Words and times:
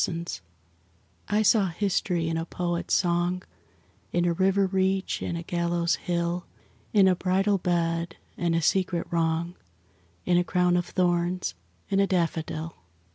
SYMBOLS 0.03 0.41
I 1.29 1.43
saw 1.43 1.67
history 1.67 2.27
in 2.27 2.35
a 2.35 2.43
poet's 2.43 2.95
song, 2.95 3.43
In 4.11 4.25
a 4.25 4.33
river 4.33 4.65
reach 4.65 5.21
and 5.21 5.37
a 5.37 5.43
gallows 5.43 5.93
hill, 5.97 6.47
In 6.91 7.07
a 7.07 7.15
bridal 7.15 7.59
bed, 7.59 8.15
and 8.35 8.55
a 8.55 8.63
secret 8.63 9.05
wrong, 9.11 9.53
In 10.25 10.39
a 10.39 10.43
crown 10.43 10.75
of 10.75 10.87
thorns: 10.87 11.53
in 11.87 11.99
a 11.99 12.07
daffodil. 12.07 12.73